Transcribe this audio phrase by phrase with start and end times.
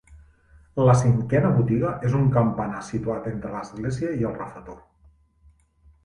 [0.85, 4.79] La cinquena botiga és un campanar situat entre l'església i el refetor.